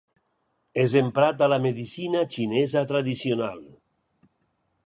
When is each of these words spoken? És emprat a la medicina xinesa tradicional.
És 0.83 0.95
emprat 1.01 1.43
a 1.47 1.51
la 1.53 1.59
medicina 1.67 2.25
xinesa 2.37 2.85
tradicional. 2.93 3.63